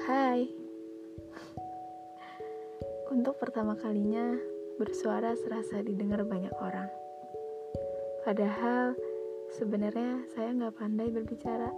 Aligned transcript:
Hai. 0.00 0.48
Untuk 3.12 3.36
pertama 3.36 3.76
kalinya 3.76 4.32
bersuara 4.80 5.36
serasa 5.36 5.84
didengar 5.84 6.24
banyak 6.24 6.56
orang. 6.56 6.88
Padahal 8.24 8.96
sebenarnya 9.60 10.24
saya 10.32 10.56
nggak 10.56 10.76
pandai 10.80 11.12
berbicara. 11.12 11.68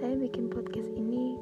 Saya 0.00 0.16
bikin 0.16 0.48
podcast 0.48 0.88
ini 0.96 1.36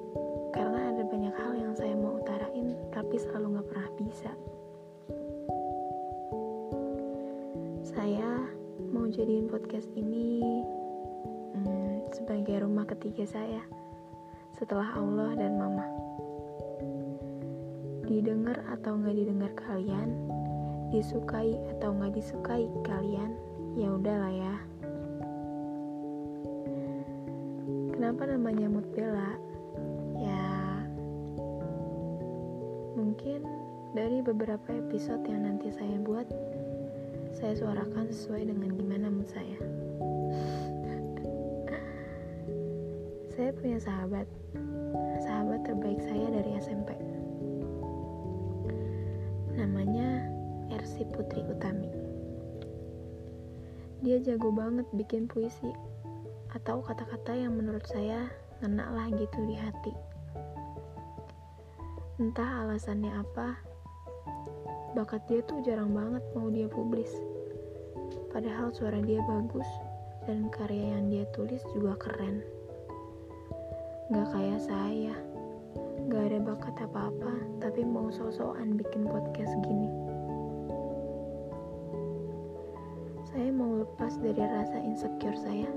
karena 0.50 0.98
ada 0.98 1.06
banyak 1.06 1.34
hal 1.38 1.52
yang 1.54 1.74
saya 1.78 1.94
mau 1.94 2.18
utarain 2.18 2.74
tapi 2.90 3.22
selalu 3.22 3.54
nggak 3.54 3.68
pernah 3.70 3.88
bisa. 4.02 4.30
Saya 7.86 8.50
mau 8.90 9.06
jadiin 9.06 9.46
podcast 9.46 9.86
ini 9.94 10.42
hmm, 11.54 12.10
sebagai 12.10 12.66
rumah 12.66 12.82
ketiga 12.82 13.22
saya 13.22 13.77
setelah 14.58 14.90
Allah 14.98 15.38
dan 15.38 15.54
Mama 15.54 15.86
didengar 18.08 18.58
atau 18.72 18.98
nggak 18.98 19.14
didengar 19.14 19.52
kalian, 19.54 20.16
disukai 20.90 21.54
atau 21.76 21.92
nggak 21.92 22.16
disukai 22.16 22.66
kalian, 22.82 23.36
ya 23.76 23.92
udahlah 23.92 24.32
ya. 24.32 24.54
Kenapa 27.92 28.32
namanya 28.32 28.66
mood? 28.72 28.88
Ya, 30.18 30.48
mungkin 32.96 33.44
dari 33.92 34.24
beberapa 34.24 34.72
episode 34.72 35.22
yang 35.28 35.44
nanti 35.44 35.68
saya 35.68 36.00
buat, 36.00 36.26
saya 37.36 37.54
suarakan 37.54 38.08
sesuai 38.08 38.48
dengan 38.48 38.72
gimana 38.72 39.06
mood 39.12 39.28
saya. 39.28 39.60
Saya 43.38 43.54
punya 43.54 43.78
sahabat, 43.78 44.26
sahabat 45.22 45.62
terbaik 45.62 46.02
saya 46.02 46.26
dari 46.26 46.58
SMP 46.58 46.90
namanya 49.54 50.26
Ersi 50.74 51.06
Putri 51.06 51.46
Utami. 51.46 51.86
Dia 54.02 54.18
jago 54.26 54.50
banget 54.50 54.90
bikin 54.90 55.30
puisi 55.30 55.70
atau 56.50 56.82
kata-kata 56.82 57.38
yang 57.38 57.54
menurut 57.54 57.86
saya 57.86 58.26
ngena 58.58 58.90
lah 58.90 59.06
gitu 59.14 59.38
di 59.46 59.54
hati. 59.54 59.94
Entah 62.18 62.66
alasannya 62.66 63.22
apa, 63.22 63.54
bakat 64.98 65.22
dia 65.30 65.46
tuh 65.46 65.62
jarang 65.62 65.94
banget 65.94 66.26
mau 66.34 66.50
dia 66.50 66.66
publis. 66.66 67.14
Padahal 68.34 68.74
suara 68.74 68.98
dia 68.98 69.22
bagus 69.22 69.70
dan 70.26 70.50
karya 70.50 70.98
yang 70.98 71.06
dia 71.06 71.22
tulis 71.30 71.62
juga 71.70 71.94
keren. 72.02 72.57
Gak 74.08 74.28
kayak 74.32 74.60
saya 74.64 75.12
Gak 76.08 76.24
ada 76.32 76.40
bakat 76.40 76.72
apa-apa, 76.88 77.36
tapi 77.60 77.84
mau 77.84 78.08
sosokan 78.08 78.80
bikin 78.80 79.04
podcast 79.04 79.52
gini. 79.60 79.92
Saya 83.28 83.52
mau 83.52 83.84
lepas 83.84 84.16
dari 84.16 84.40
rasa 84.40 84.80
insecure 84.80 85.36
saya. 85.36 85.68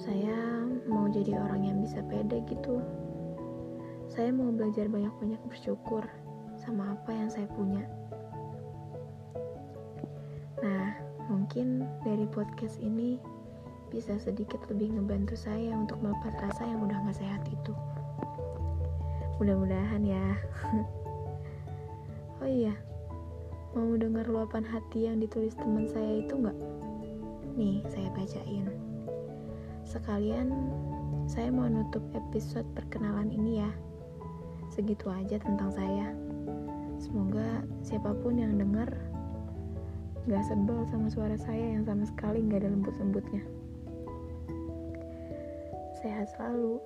Saya 0.00 0.64
mau 0.88 1.04
jadi 1.12 1.36
orang 1.36 1.68
yang 1.68 1.78
bisa 1.84 2.00
pede 2.08 2.40
gitu. 2.48 2.80
Saya 4.08 4.32
mau 4.32 4.48
belajar 4.48 4.88
banyak-banyak 4.88 5.44
bersyukur 5.44 6.08
sama 6.56 6.96
apa 6.96 7.12
yang 7.12 7.28
saya 7.28 7.44
punya. 7.52 7.84
Nah, 10.64 10.96
mungkin 11.28 11.84
dari 12.08 12.24
podcast 12.24 12.80
ini 12.80 13.20
bisa 13.88 14.16
sedikit 14.20 14.60
lebih 14.68 14.96
ngebantu 14.96 15.34
saya 15.34 15.72
untuk 15.74 16.00
melepas 16.04 16.36
rasa 16.40 16.62
yang 16.64 16.84
udah 16.84 16.98
gak 17.08 17.18
sehat 17.18 17.42
itu. 17.48 17.72
Mudah-mudahan 19.40 20.02
ya. 20.04 20.26
Oh 22.38 22.46
iya 22.46 22.70
mau 23.76 23.94
dengar 24.00 24.24
luapan 24.24 24.64
hati 24.64 25.06
yang 25.06 25.20
ditulis 25.20 25.52
teman 25.52 25.84
saya 25.86 26.24
itu 26.24 26.32
nggak? 26.34 26.58
Nih 27.54 27.84
saya 27.86 28.08
bacain. 28.16 28.66
Sekalian 29.84 30.48
saya 31.28 31.52
mau 31.52 31.68
nutup 31.68 32.00
episode 32.16 32.64
perkenalan 32.72 33.28
ini 33.28 33.60
ya. 33.60 33.70
Segitu 34.72 35.12
aja 35.12 35.36
tentang 35.38 35.70
saya. 35.70 36.10
Semoga 36.98 37.62
siapa 37.84 38.16
pun 38.18 38.40
yang 38.40 38.56
dengar 38.56 38.88
gak 40.26 40.44
sebel 40.44 40.82
sama 40.90 41.08
suara 41.08 41.36
saya 41.38 41.78
yang 41.78 41.84
sama 41.86 42.04
sekali 42.04 42.44
gak 42.48 42.66
ada 42.66 42.74
lembut-lembutnya 42.74 43.40
sehat 45.98 46.30
selalu 46.38 46.78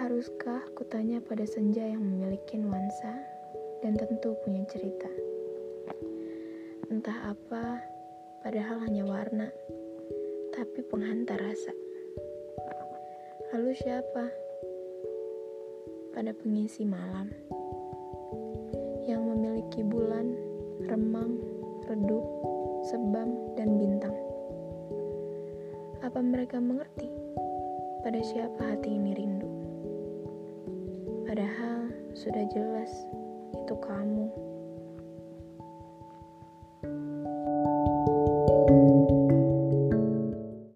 Haruskah 0.00 0.66
kutanya 0.74 1.22
pada 1.22 1.46
senja 1.46 1.86
yang 1.86 2.02
memiliki 2.02 2.58
nuansa 2.58 3.22
dan 3.86 3.94
tentu 3.94 4.34
punya 4.42 4.66
cerita? 4.66 5.06
Entah 6.90 7.32
apa, 7.32 7.78
padahal 8.42 8.82
hanya 8.82 9.06
warna, 9.06 9.46
tapi 10.50 10.82
penghantar 10.90 11.38
rasa. 11.38 11.70
Lalu 13.54 13.78
siapa? 13.78 14.26
Pada 16.12 16.34
pengisi 16.34 16.82
malam 16.82 17.30
yang 19.06 19.22
memiliki 19.22 19.86
bulan, 19.86 20.34
remang, 20.90 21.38
redup, 21.86 22.51
sebam, 22.92 23.56
dan 23.56 23.80
bintang. 23.80 24.12
Apa 26.04 26.20
mereka 26.20 26.60
mengerti 26.60 27.08
pada 28.04 28.20
siapa 28.20 28.60
hati 28.60 28.92
ini 28.92 29.16
rindu? 29.16 29.48
Padahal 31.24 31.88
sudah 32.12 32.44
jelas 32.52 32.92
itu 33.56 33.72
kamu. 33.80 34.28